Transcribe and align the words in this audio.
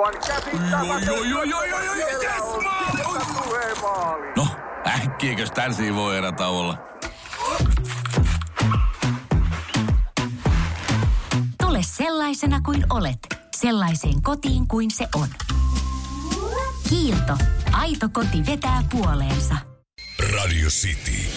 Aivan 0.00 0.20
käsittämätöntä. 0.26 1.06
Joo, 1.06 1.22
joo, 1.22 1.42
joo, 1.42 1.64
joo, 1.64 1.80
joo, 1.80 1.94
joo, 1.94 2.18
Siellä 2.20 2.34
yes. 2.34 2.42
No, 4.36 4.46
äkkiäkös 4.86 5.50
tän 5.50 5.74
voi 5.94 6.16
erä 6.16 6.32
olla? 6.48 6.78
Tule 11.62 11.82
sellaisena 11.82 12.60
kuin 12.60 12.86
olet, 12.90 13.18
sellaiseen 13.56 14.22
kotiin 14.22 14.68
kuin 14.68 14.90
se 14.90 15.08
on. 15.14 15.28
Kiilto. 16.88 17.36
Aito 17.72 18.08
koti 18.12 18.46
vetää 18.46 18.82
puoleensa. 18.90 19.56
Radio 20.34 20.68
City. 20.68 21.30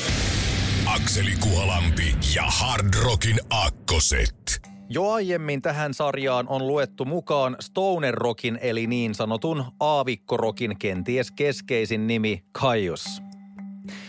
Akseli 0.86 1.36
Kuhalampi 1.39 2.16
ja 2.36 2.43
Hard 2.43 2.93
Rockin 2.93 3.39
Akkoset. 3.50 4.73
Jo 4.89 5.11
aiemmin 5.11 5.61
tähän 5.61 5.93
sarjaan 5.93 6.47
on 6.47 6.68
luettu 6.68 7.05
mukaan 7.05 7.55
Stoner 7.59 8.15
Rockin 8.15 8.59
eli 8.61 8.88
niin 8.88 9.15
sanotun 9.15 9.65
aavikkorokin 9.79 10.79
kenties 10.79 11.32
keskeisin 11.32 12.07
nimi 12.07 12.43
Kaius. 12.51 13.21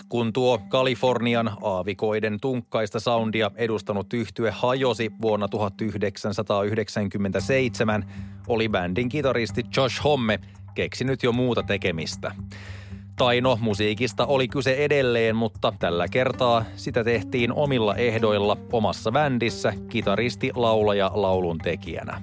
Kun 0.09 0.33
tuo 0.33 0.59
Kalifornian 0.69 1.51
aavikoiden 1.63 2.39
tunkkaista 2.41 3.01
soundia 3.01 3.51
edustanut 3.57 4.13
yhtye 4.13 4.51
hajosi 4.51 5.11
vuonna 5.23 5.49
1997, 5.49 8.05
oli 8.47 8.69
bändin 8.69 9.09
kitaristi 9.09 9.63
Josh 9.77 10.05
Homme 10.05 10.41
keksinyt 10.75 11.23
jo 11.23 11.33
muuta 11.33 11.63
tekemistä. 11.63 12.35
Tai 13.17 13.41
no, 13.41 13.59
musiikista 13.61 14.27
oli 14.27 14.49
kyse 14.49 14.75
edelleen, 14.75 15.37
mutta 15.37 15.73
tällä 15.79 16.09
kertaa 16.09 16.65
sitä 16.77 17.05
tehtiin 17.05 17.53
omilla 17.53 17.95
ehdoilla 17.97 18.57
omassa 18.73 19.13
bändissä 19.13 19.73
kitaristi, 19.89 20.51
laulaja, 20.55 21.11
laulun 21.15 21.59
tekijänä. 21.59 22.23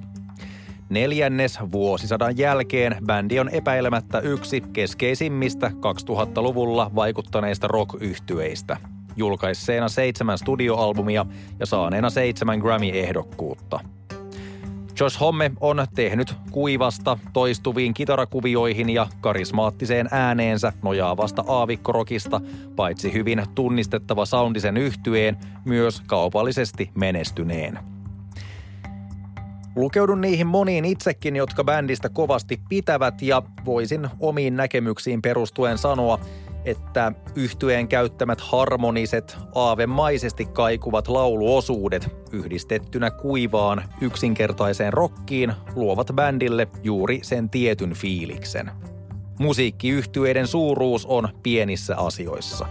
Neljännes 0.90 1.60
vuosisadan 1.72 2.38
jälkeen 2.38 2.98
bändi 3.06 3.40
on 3.40 3.50
epäilemättä 3.50 4.20
yksi 4.20 4.62
keskeisimmistä 4.74 5.68
2000-luvulla 5.68 6.92
vaikuttaneista 6.96 7.68
rock-yhtyeistä. 7.68 8.78
Julkaisseena 9.16 9.90
seitsemän 9.90 10.38
studioalbumia 10.38 11.26
ja 11.60 11.66
saaneena 11.66 12.10
seitsemän 12.10 12.60
Grammy-ehdokkuutta– 12.60 13.80
Josh 15.02 15.20
Homme 15.20 15.52
on 15.60 15.86
tehnyt 15.96 16.36
kuivasta 16.52 17.18
toistuviin 17.34 17.94
kitarakuvioihin 17.94 18.90
ja 18.90 19.08
karismaattiseen 19.22 20.08
ääneensä 20.12 20.74
nojaavasta 20.84 21.44
aavikkorokista, 21.48 22.42
paitsi 22.76 23.14
hyvin 23.14 23.44
tunnistettava 23.56 24.26
soundisen 24.26 24.78
yhtyeen, 24.78 25.38
myös 25.66 26.02
kaupallisesti 26.08 26.92
menestyneen. 26.96 27.80
Lukeudun 29.76 30.22
niihin 30.22 30.48
moniin 30.48 30.86
itsekin, 30.86 31.36
jotka 31.36 31.64
bändistä 31.64 32.10
kovasti 32.10 32.62
pitävät 32.70 33.22
ja 33.22 33.42
voisin 33.66 34.10
omiin 34.20 34.56
näkemyksiin 34.56 35.22
perustuen 35.22 35.78
sanoa, 35.78 36.20
että 36.66 37.12
yhtyeen 37.36 37.88
käyttämät 37.88 38.42
harmoniset, 38.42 39.38
aavemaisesti 39.56 40.46
kaikuvat 40.46 41.08
lauluosuudet 41.08 42.10
yhdistettynä 42.32 43.12
kuivaan, 43.12 43.84
yksinkertaiseen 44.02 44.94
rokkiin 44.94 45.54
luovat 45.76 46.08
bändille 46.14 46.68
juuri 46.84 47.20
sen 47.24 47.50
tietyn 47.50 47.94
fiiliksen. 47.94 48.72
Musiikkiyhtyeiden 49.40 50.48
suuruus 50.48 51.06
on 51.06 51.30
pienissä 51.44 51.98
asioissa. 51.98 52.68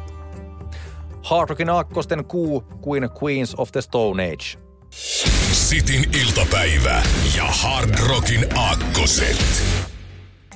Hard 1.22 1.48
Rockin 1.48 1.70
aakkosten 1.70 2.24
kuu 2.24 2.60
kuin 2.80 3.08
Queens 3.22 3.54
of 3.58 3.72
the 3.72 3.80
Stone 3.80 4.24
Age. 4.24 4.58
Sitin 5.52 6.04
iltapäivä 6.22 7.02
ja 7.36 7.44
Hard 7.44 7.90
Rockin 8.08 8.46
Aakkoset. 8.56 9.62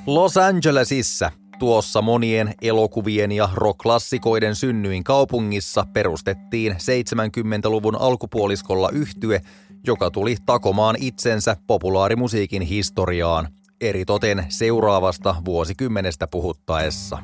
Los 0.07 0.37
Angelesissa– 0.37 1.31
Tuossa 1.65 2.03
monien 2.03 2.55
elokuvien 2.63 3.33
ja 3.33 3.49
rock-klassikoiden 3.55 4.55
synnyin 4.55 5.05
kaupungissa 5.05 5.87
perustettiin 5.93 6.73
70-luvun 6.73 8.01
alkupuoliskolla 8.01 8.91
yhtye, 8.91 9.41
joka 9.87 10.11
tuli 10.11 10.37
takomaan 10.47 10.97
itsensä 11.01 11.57
populaarimusiikin 11.67 12.63
historiaan, 12.63 13.49
eritoten 13.81 14.47
seuraavasta 14.49 15.35
vuosikymmenestä 15.45 16.27
puhuttaessa. 16.27 17.19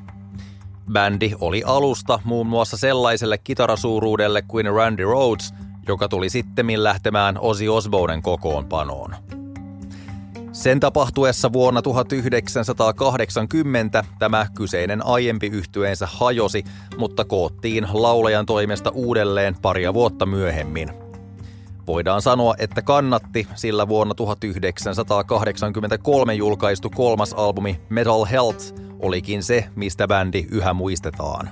Bändi 0.92 1.32
oli 1.40 1.62
alusta 1.66 2.20
muun 2.24 2.46
muassa 2.46 2.76
sellaiselle 2.76 3.38
kitarasuuruudelle 3.38 4.42
kuin 4.42 4.66
Randy 4.72 5.04
Rhodes, 5.04 5.54
joka 5.88 6.08
tuli 6.08 6.30
sittemmin 6.30 6.84
lähtemään 6.84 7.38
Ozzy 7.40 7.68
Osbournen 7.68 8.22
kokoonpanoon. 8.22 9.39
Sen 10.60 10.80
tapahtuessa 10.80 11.52
vuonna 11.52 11.82
1980 11.82 14.04
tämä 14.18 14.46
kyseinen 14.54 15.06
aiempi 15.06 15.46
yhtyeensä 15.46 16.08
hajosi, 16.12 16.64
mutta 16.98 17.24
koottiin 17.24 17.86
laulajan 17.92 18.46
toimesta 18.46 18.90
uudelleen 18.90 19.56
paria 19.62 19.94
vuotta 19.94 20.26
myöhemmin. 20.26 20.90
Voidaan 21.86 22.22
sanoa, 22.22 22.54
että 22.58 22.82
kannatti, 22.82 23.46
sillä 23.54 23.88
vuonna 23.88 24.14
1983 24.14 26.34
julkaistu 26.34 26.90
kolmas 26.90 27.32
albumi 27.32 27.80
Metal 27.88 28.24
Health 28.24 28.74
olikin 28.98 29.42
se, 29.42 29.64
mistä 29.76 30.08
bändi 30.08 30.46
yhä 30.50 30.74
muistetaan. 30.74 31.50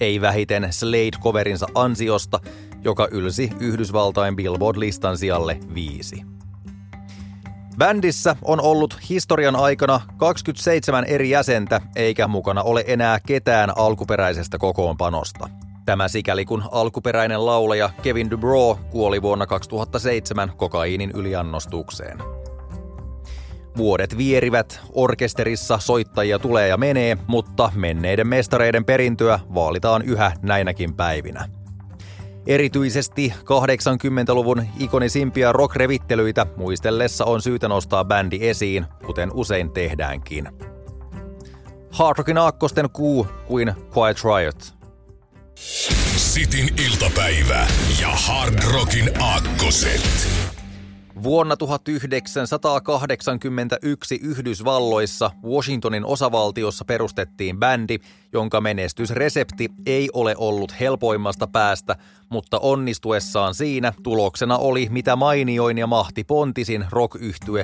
Ei 0.00 0.20
vähiten 0.20 0.64
Slade-coverinsa 0.64 1.66
ansiosta, 1.74 2.40
joka 2.84 3.08
ylsi 3.10 3.50
Yhdysvaltain 3.60 4.36
Billboard-listan 4.36 5.18
sijalle 5.18 5.60
viisi. 5.74 6.39
Bändissä 7.80 8.36
on 8.44 8.60
ollut 8.60 8.98
historian 9.08 9.56
aikana 9.56 10.00
27 10.16 11.04
eri 11.04 11.30
jäsentä, 11.30 11.80
eikä 11.96 12.28
mukana 12.28 12.62
ole 12.62 12.84
enää 12.86 13.18
ketään 13.26 13.72
alkuperäisestä 13.76 14.58
kokoonpanosta. 14.58 15.48
Tämä 15.86 16.08
sikäli 16.08 16.44
kun 16.44 16.64
alkuperäinen 16.72 17.46
laulaja 17.46 17.90
Kevin 18.02 18.30
DuBrow 18.30 18.76
kuoli 18.90 19.22
vuonna 19.22 19.46
2007 19.46 20.52
kokaiinin 20.56 21.10
yliannostukseen. 21.10 22.18
Vuodet 23.76 24.16
vierivät, 24.16 24.80
orkesterissa 24.92 25.78
soittajia 25.78 26.38
tulee 26.38 26.68
ja 26.68 26.76
menee, 26.76 27.18
mutta 27.26 27.72
menneiden 27.74 28.28
mestareiden 28.28 28.84
perintöä 28.84 29.40
vaalitaan 29.54 30.02
yhä 30.02 30.32
näinäkin 30.42 30.94
päivinä– 30.94 31.48
Erityisesti 32.46 33.34
80-luvun 33.38 34.66
ikonisimpia 34.78 35.52
rock-revittelyitä 35.52 36.46
muistellessa 36.56 37.24
on 37.24 37.42
syytä 37.42 37.68
nostaa 37.68 38.04
bändi 38.04 38.38
esiin, 38.48 38.86
kuten 39.06 39.30
usein 39.34 39.70
tehdäänkin. 39.70 40.48
Hard 41.90 42.18
Rockin 42.18 42.38
aakkosten 42.38 42.90
kuu 42.90 43.26
kuin 43.46 43.72
Quiet 43.96 44.16
Riot. 44.24 44.74
Sitin 46.16 46.74
iltapäivä 46.86 47.66
ja 48.00 48.08
Hard 48.08 48.54
Rockin 48.72 49.22
aakkoset. 49.22 50.49
Vuonna 51.22 51.56
1981 51.56 54.20
Yhdysvalloissa 54.22 55.30
Washingtonin 55.44 56.04
osavaltiossa 56.04 56.84
perustettiin 56.84 57.58
bändi, 57.58 57.98
jonka 58.32 58.60
menestysresepti 58.60 59.68
ei 59.86 60.08
ole 60.12 60.34
ollut 60.38 60.80
helpoimmasta 60.80 61.46
päästä, 61.46 61.96
mutta 62.28 62.58
onnistuessaan 62.58 63.54
siinä 63.54 63.92
tuloksena 64.02 64.58
oli 64.58 64.88
mitä 64.90 65.16
mainioin 65.16 65.78
ja 65.78 65.86
mahti 65.86 66.24
pontisin 66.24 66.86
rock 66.90 67.16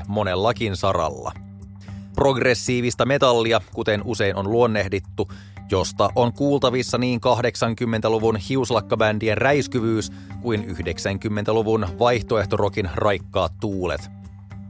monellakin 0.09 0.77
saralla. 0.77 1.33
Progressiivista 2.15 3.05
metallia, 3.05 3.61
kuten 3.75 4.03
usein 4.05 4.37
on 4.37 4.51
luonnehdittu, 4.51 5.29
josta 5.71 6.09
on 6.15 6.33
kuultavissa 6.33 6.99
niin 6.99 7.21
80-luvun 7.21 8.37
hiuslakkabändien 8.37 9.39
räiskyvyys 9.39 10.13
kuin 10.43 10.65
90-luvun 10.65 11.87
vaihtoehtorokin 11.99 12.91
raikkaat 12.95 13.53
tuulet. 13.61 14.11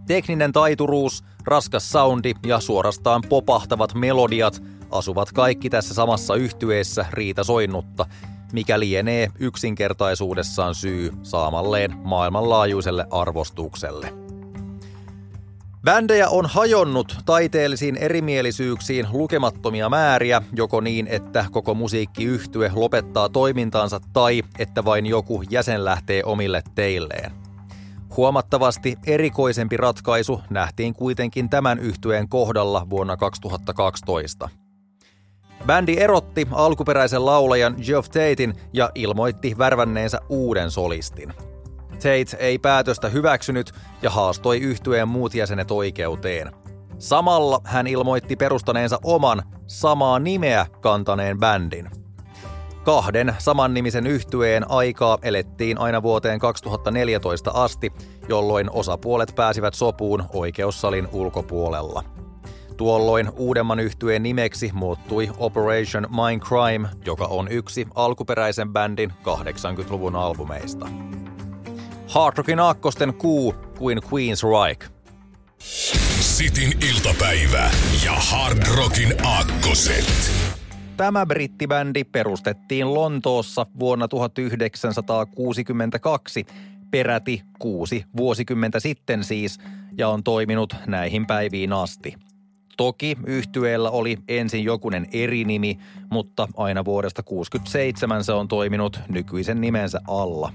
Tekninen 0.07 0.53
taituruus, 0.53 1.25
raskas 1.45 1.91
soundi 1.91 2.35
ja 2.47 2.61
suorastaan 2.61 3.23
popahtavat 3.29 3.95
melodiat 3.95 4.63
asuvat 4.91 5.33
kaikki 5.33 5.71
tässä 5.71 5.95
samassa 5.95 6.35
yhtyeessä 6.35 7.07
Riita 7.11 7.45
Soinnutta, 7.45 8.07
mikä 8.53 8.81
lienee 8.81 9.31
yksinkertaisuudessaan 9.39 10.75
syy 10.75 11.13
saamalleen 11.23 11.97
maailmanlaajuiselle 12.05 13.07
arvostukselle. 13.11 14.26
Bändejä 15.87 16.29
on 16.29 16.47
hajonnut 16.47 17.19
taiteellisiin 17.27 17.97
erimielisyyksiin 17.97 19.07
lukemattomia 19.13 19.89
määriä, 19.89 20.43
joko 20.53 20.81
niin, 20.81 21.07
että 21.07 21.47
koko 21.51 21.75
musiikkiyhtye 21.75 22.71
lopettaa 22.75 23.29
toimintaansa 23.29 24.01
tai 24.13 24.43
että 24.59 24.85
vain 24.85 25.07
joku 25.07 25.43
jäsen 25.51 25.85
lähtee 25.85 26.25
omille 26.25 26.63
teilleen. 26.75 27.33
Huomattavasti 28.17 28.97
erikoisempi 29.07 29.77
ratkaisu 29.77 30.41
nähtiin 30.51 30.95
kuitenkin 30.95 31.49
tämän 31.49 31.79
yhtyeen 31.79 32.29
kohdalla 32.29 32.91
vuonna 32.91 33.17
2012. 33.17 34.49
Bändi 35.67 35.97
erotti 35.99 36.49
alkuperäisen 36.53 37.27
laulajan 37.27 37.77
Geoff 37.87 38.09
Tatein 38.09 38.55
ja 38.73 38.91
ilmoitti 38.95 39.59
värvänneensä 39.59 40.19
uuden 40.29 40.71
solistin– 40.71 41.33
Tate 41.97 42.37
ei 42.39 42.59
päätöstä 42.59 43.09
hyväksynyt 43.09 43.73
ja 44.03 44.11
haastoi 44.11 44.59
yhtyeen 44.59 45.09
muut 45.09 45.35
jäsenet 45.35 45.71
oikeuteen. 45.71 46.53
Samalla 46.99 47.61
hän 47.65 47.87
ilmoitti 47.87 48.37
perustaneensa 48.37 48.99
oman 49.05 49.43
samaa 49.67 50.19
nimeä 50.19 50.67
kantaneen 50.81 51.39
bändin. 51.39 51.91
Kahden 52.85 53.35
samannimisen 53.39 54.07
yhtyeen 54.07 54.71
aikaa 54.71 55.19
elettiin 55.23 55.79
aina 55.79 56.03
vuoteen 56.03 56.39
2014 56.39 57.51
asti, 57.51 57.93
jolloin 58.29 58.71
osapuolet 58.71 59.33
pääsivät 59.37 59.75
sopuun 59.75 60.25
oikeussalin 60.33 61.09
ulkopuolella. 61.13 62.05
Tuolloin 62.77 63.31
uudemman 63.37 63.81
yhtyeen 63.81 64.23
nimeksi 64.23 64.71
muuttui 64.75 65.31
Operation 65.39 66.07
Mindcrime, 66.11 66.89
joka 67.05 67.25
on 67.25 67.49
yksi 67.49 67.87
alkuperäisen 67.95 68.73
bändin 68.73 69.11
80-luvun 69.11 70.17
albumeista. 70.17 70.89
Hard 72.17 72.39
Rockin 72.39 72.61
aakkosten 72.61 73.15
kuu 73.15 73.55
kuin 73.79 73.99
Queen's 73.99 74.63
Reich. 74.63 74.91
Sitin 76.21 76.79
iltapäivä 76.91 77.71
ja 78.05 78.13
Hard 78.13 78.59
Rockin 78.77 79.27
aakkoset. 79.27 80.33
Tämä 80.97 81.27
brittibändi 81.27 82.05
perustettiin 82.05 82.95
Lontoossa 82.95 83.67
vuonna 83.79 84.09
1962, 84.09 86.47
peräti 86.91 87.43
kuusi 87.59 88.05
vuosikymmentä 88.17 88.81
sitten 88.81 89.25
siis, 89.25 89.59
ja 89.99 90.09
on 90.09 90.23
toiminut 90.23 90.77
näihin 90.87 91.27
päiviin 91.27 91.73
asti. 91.73 92.15
Toki 92.77 93.17
yhtyeellä 93.27 93.91
oli 93.91 94.19
ensin 94.29 94.65
jokunen 94.65 95.07
eri 95.13 95.45
nimi, 95.45 95.79
mutta 96.11 96.49
aina 96.57 96.85
vuodesta 96.85 97.23
1967 97.23 98.25
se 98.25 98.33
on 98.33 98.49
toiminut 98.49 99.01
nykyisen 99.09 99.61
nimensä 99.61 100.01
alla. 100.09 100.53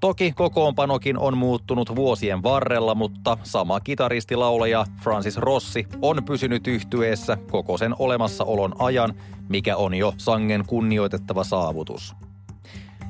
Toki 0.00 0.32
kokoonpanokin 0.32 1.18
on 1.18 1.38
muuttunut 1.38 1.96
vuosien 1.96 2.42
varrella, 2.42 2.94
mutta 2.94 3.38
sama 3.42 3.80
kitaristilaulaja 3.80 4.86
Francis 5.02 5.36
Rossi 5.36 5.86
on 6.02 6.24
pysynyt 6.24 6.66
yhtyeessä 6.66 7.38
koko 7.50 7.78
sen 7.78 7.94
olemassaolon 7.98 8.74
ajan, 8.78 9.14
mikä 9.48 9.76
on 9.76 9.94
jo 9.94 10.14
sangen 10.16 10.64
kunnioitettava 10.66 11.44
saavutus. 11.44 12.14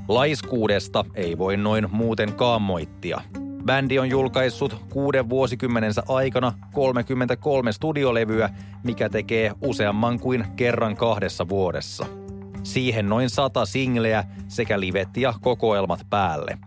Laiskuudesta 0.08 1.04
ei 1.14 1.38
voi 1.38 1.56
noin 1.56 1.88
muuten 1.90 2.34
moittia. 2.60 3.20
Bändi 3.64 3.98
on 3.98 4.08
julkaissut 4.08 4.76
kuuden 4.92 5.28
vuosikymmenensä 5.28 6.02
aikana 6.08 6.52
33 6.72 7.72
studiolevyä, 7.72 8.50
mikä 8.84 9.08
tekee 9.08 9.52
useamman 9.62 10.20
kuin 10.20 10.44
kerran 10.56 10.96
kahdessa 10.96 11.48
vuodessa– 11.48 12.06
siihen 12.62 13.08
noin 13.08 13.30
sata 13.30 13.66
singleä 13.66 14.24
sekä 14.48 14.80
livet 14.80 15.16
ja 15.16 15.34
kokoelmat 15.40 16.00
päälle. 16.10 16.58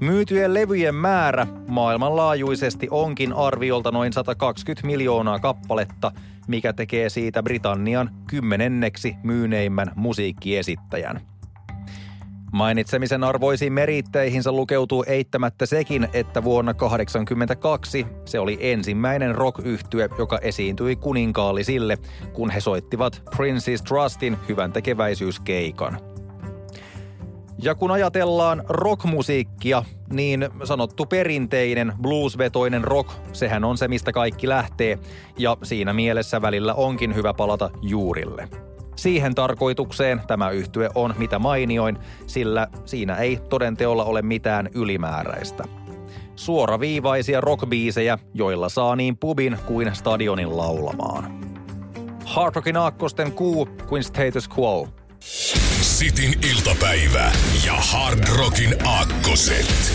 Myytyjen 0.00 0.54
levyjen 0.54 0.94
määrä 0.94 1.46
maailmanlaajuisesti 1.68 2.88
onkin 2.90 3.32
arviolta 3.32 3.90
noin 3.90 4.12
120 4.12 4.86
miljoonaa 4.86 5.38
kappaletta, 5.38 6.12
mikä 6.48 6.72
tekee 6.72 7.08
siitä 7.08 7.42
Britannian 7.42 8.10
kymmenenneksi 8.30 9.16
myyneimmän 9.22 9.92
musiikkiesittäjän– 9.96 11.20
Mainitsemisen 12.52 13.24
arvoisiin 13.24 13.72
meritteihinsä 13.72 14.52
lukeutuu 14.52 15.04
eittämättä 15.06 15.66
sekin, 15.66 16.08
että 16.12 16.44
vuonna 16.44 16.74
1982 16.74 18.06
se 18.24 18.38
oli 18.38 18.58
ensimmäinen 18.60 19.34
rock 19.34 19.58
joka 20.18 20.38
esiintyi 20.38 20.96
kuninkaallisille, 20.96 21.98
kun 22.32 22.50
he 22.50 22.60
soittivat 22.60 23.22
Prince's 23.36 23.82
Trustin 23.88 24.38
hyvän 24.48 24.72
tekeväisyyskeikan. 24.72 26.00
Ja 27.62 27.74
kun 27.74 27.90
ajatellaan 27.90 28.64
rockmusiikkia, 28.68 29.82
niin 30.12 30.48
sanottu 30.64 31.06
perinteinen 31.06 31.92
bluesvetoinen 32.02 32.84
rock, 32.84 33.10
sehän 33.32 33.64
on 33.64 33.78
se, 33.78 33.88
mistä 33.88 34.12
kaikki 34.12 34.48
lähtee, 34.48 34.98
ja 35.38 35.56
siinä 35.62 35.92
mielessä 35.92 36.42
välillä 36.42 36.74
onkin 36.74 37.14
hyvä 37.14 37.34
palata 37.34 37.70
juurille– 37.82 38.48
Siihen 38.98 39.34
tarkoitukseen 39.34 40.20
tämä 40.26 40.50
yhtye 40.50 40.88
on 40.94 41.14
mitä 41.18 41.38
mainioin, 41.38 41.98
sillä 42.26 42.68
siinä 42.84 43.16
ei 43.16 43.38
todenteolla 43.48 44.04
ole 44.04 44.22
mitään 44.22 44.68
ylimääräistä. 44.74 45.64
Suoraviivaisia 46.36 47.40
rockbiisejä, 47.40 48.18
joilla 48.34 48.68
saa 48.68 48.96
niin 48.96 49.16
pubin 49.16 49.58
kuin 49.66 49.94
stadionin 49.94 50.56
laulamaan. 50.56 51.40
Hard 52.24 52.54
Rockin 52.54 52.76
aakkosten 52.76 53.32
kuu 53.32 53.68
kuin 53.88 54.04
status 54.04 54.48
quo. 54.58 54.88
Sitin 55.80 56.40
iltapäivä 56.50 57.32
ja 57.66 57.74
Hard 57.92 58.28
Rockin 58.38 58.86
aakkoset. 58.86 59.92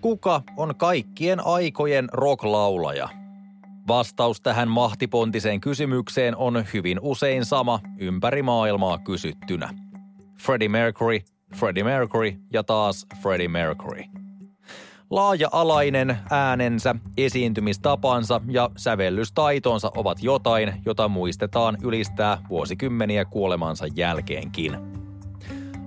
Kuka 0.00 0.42
on 0.56 0.76
kaikkien 0.76 1.46
aikojen 1.46 2.08
rocklaulaja? 2.12 3.23
Vastaus 3.88 4.40
tähän 4.40 4.68
mahtipontiseen 4.68 5.60
kysymykseen 5.60 6.36
on 6.36 6.64
hyvin 6.74 6.98
usein 7.02 7.44
sama 7.44 7.80
ympäri 7.98 8.42
maailmaa 8.42 8.98
kysyttynä. 8.98 9.70
Freddie 10.42 10.68
Mercury, 10.68 11.20
Freddie 11.56 11.84
Mercury 11.84 12.32
ja 12.52 12.64
taas 12.64 13.06
Freddie 13.22 13.48
Mercury. 13.48 14.04
Laaja-alainen 15.10 16.18
äänensä, 16.30 16.94
esiintymistapansa 17.16 18.40
ja 18.48 18.70
sävellystaitonsa 18.76 19.90
ovat 19.96 20.22
jotain, 20.22 20.74
jota 20.86 21.08
muistetaan 21.08 21.78
ylistää 21.82 22.38
vuosikymmeniä 22.48 23.24
kuolemansa 23.24 23.86
jälkeenkin. 23.96 25.03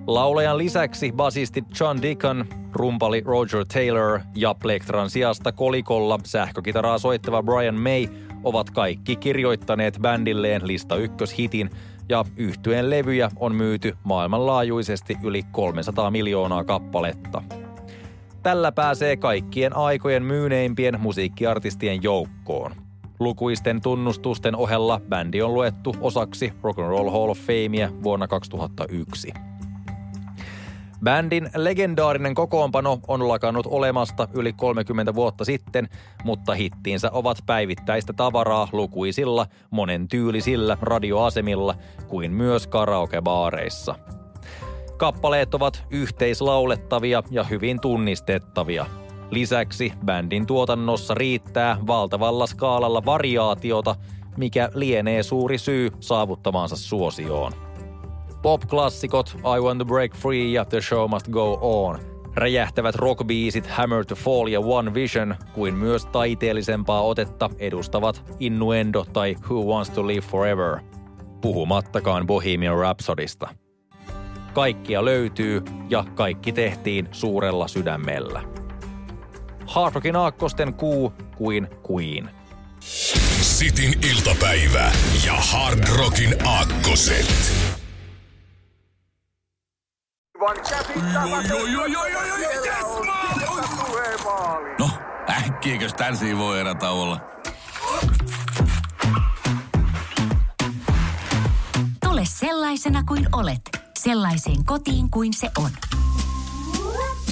Laulajan 0.08 0.58
lisäksi 0.58 1.12
basisti 1.12 1.64
John 1.80 2.02
Deacon, 2.02 2.44
rumpali 2.72 3.22
Roger 3.24 3.64
Taylor 3.74 4.20
ja 4.34 4.54
plektran 4.54 5.10
sijasta 5.10 5.52
kolikolla 5.52 6.18
sähkökitaraa 6.24 6.98
soittava 6.98 7.42
Brian 7.42 7.74
May 7.74 8.08
ovat 8.44 8.70
kaikki 8.70 9.16
kirjoittaneet 9.16 9.98
bändilleen 10.00 10.66
lista 10.66 10.96
ykköshitin 10.96 11.70
ja 12.08 12.24
yhtyeen 12.36 12.90
levyjä 12.90 13.30
on 13.36 13.54
myyty 13.54 13.96
maailmanlaajuisesti 14.04 15.16
yli 15.22 15.42
300 15.52 16.10
miljoonaa 16.10 16.64
kappaletta. 16.64 17.42
Tällä 18.42 18.72
pääsee 18.72 19.16
kaikkien 19.16 19.76
aikojen 19.76 20.22
myyneimpien 20.22 21.00
musiikkiartistien 21.00 22.02
joukkoon. 22.02 22.72
Lukuisten 23.20 23.80
tunnustusten 23.80 24.56
ohella 24.56 25.00
bändi 25.08 25.42
on 25.42 25.54
luettu 25.54 25.96
osaksi 26.00 26.52
Rock 26.62 26.78
and 26.78 26.88
Roll 26.88 27.10
Hall 27.10 27.30
of 27.30 27.38
Famea 27.38 27.88
vuonna 28.02 28.28
2001. 28.28 29.32
Bändin 31.04 31.50
legendaarinen 31.56 32.34
kokoonpano 32.34 32.98
on 33.08 33.28
lakannut 33.28 33.66
olemasta 33.66 34.28
yli 34.34 34.52
30 34.52 35.14
vuotta 35.14 35.44
sitten, 35.44 35.88
mutta 36.24 36.54
hittiinsä 36.54 37.10
ovat 37.12 37.38
päivittäistä 37.46 38.12
tavaraa 38.12 38.68
lukuisilla, 38.72 39.46
monen 39.70 40.08
tyylisillä 40.08 40.78
radioasemilla 40.82 41.74
kuin 42.08 42.32
myös 42.32 42.66
karaokebaareissa. 42.66 43.94
Kappaleet 44.96 45.54
ovat 45.54 45.84
yhteislaulettavia 45.90 47.22
ja 47.30 47.44
hyvin 47.44 47.80
tunnistettavia. 47.80 48.86
Lisäksi 49.30 49.92
bändin 50.04 50.46
tuotannossa 50.46 51.14
riittää 51.14 51.76
valtavalla 51.86 52.46
skaalalla 52.46 53.04
variaatiota, 53.04 53.96
mikä 54.36 54.70
lienee 54.74 55.22
suuri 55.22 55.58
syy 55.58 55.90
saavuttamaansa 56.00 56.76
suosioon. 56.76 57.67
Pop-klassikot 58.42 59.36
I 59.36 59.60
Want 59.60 59.78
to 59.78 59.84
Break 59.84 60.16
Free 60.16 60.44
ja 60.44 60.64
The 60.64 60.80
Show 60.80 61.10
Must 61.10 61.28
Go 61.28 61.58
On 61.60 62.18
räjähtävät 62.38 62.94
rockbiisit 62.94 63.66
Hammer 63.66 64.04
to 64.04 64.14
Fall 64.14 64.46
ja 64.46 64.60
One 64.60 64.94
Vision 64.94 65.36
kuin 65.52 65.74
myös 65.74 66.06
taiteellisempaa 66.06 67.02
otetta 67.02 67.50
edustavat 67.58 68.24
Innuendo 68.40 69.06
tai 69.12 69.36
Who 69.50 69.62
Wants 69.62 69.90
to 69.90 70.06
Live 70.06 70.20
Forever, 70.20 70.78
puhumattakaan 71.40 72.26
Bohemian 72.26 72.78
Rhapsodista. 72.78 73.54
Kaikkia 74.52 75.04
löytyy 75.04 75.62
ja 75.90 76.04
kaikki 76.14 76.52
tehtiin 76.52 77.08
suurella 77.12 77.68
sydämellä. 77.68 78.42
Hard 79.66 79.94
Rockin 79.94 80.16
aakkosten 80.16 80.74
kuu 80.74 81.12
kuin 81.36 81.68
Queen. 81.90 82.30
Sitin 83.40 84.00
iltapäivä 84.10 84.92
ja 85.26 85.34
Hard 85.34 85.88
Rockin 85.98 86.46
aakkoset. 86.46 87.67
No, 94.78 94.90
äkkiäkös 95.30 95.94
tän 95.94 96.16
voi 96.38 96.60
erä 96.60 96.74
olla? 96.90 97.20
Tule 102.04 102.22
sellaisena 102.24 103.04
kuin 103.04 103.28
olet, 103.32 103.60
sellaiseen 103.98 104.64
kotiin 104.64 105.10
kuin 105.10 105.34
se 105.34 105.50
on. 105.58 105.70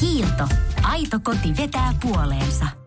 Kiilto. 0.00 0.48
Aito 0.82 1.20
koti 1.22 1.56
vetää 1.56 1.94
puoleensa. 2.02 2.85